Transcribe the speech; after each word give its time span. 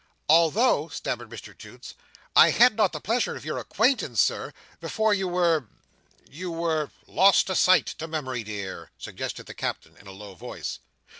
"Although," 0.27 0.87
stammered 0.87 1.29
Mr 1.29 1.55
Toots, 1.55 1.93
"I 2.35 2.49
had 2.49 2.75
not 2.75 2.91
the 2.91 2.99
pleasure 2.99 3.35
of 3.35 3.45
your 3.45 3.59
acquaintance, 3.59 4.19
Sir, 4.19 4.51
before 4.79 5.13
you 5.13 5.27
were—you 5.27 6.49
were—" 6.49 6.89
"Lost 7.05 7.45
to 7.45 7.55
sight, 7.55 7.85
to 7.99 8.07
memory 8.07 8.41
dear," 8.43 8.89
suggested 8.97 9.45
the 9.45 9.53
Captain, 9.53 9.95
in 9.97 10.07
a 10.07 10.11
low 10.11 10.33
voice. 10.33 10.79